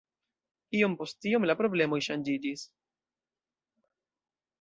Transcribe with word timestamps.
Iom 0.77 0.95
post 1.01 1.27
iom 1.31 1.45
la 1.49 1.55
problemoj 1.59 1.99
ŝanĝiĝis. 2.07 2.65